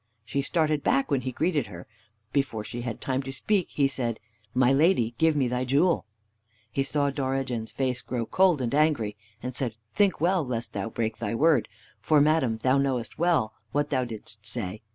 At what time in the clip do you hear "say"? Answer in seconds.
14.43-14.81